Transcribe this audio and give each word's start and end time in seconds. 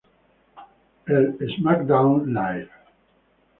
El 1.19 1.29
SmackDown 1.57 2.33
Live! 2.33 2.69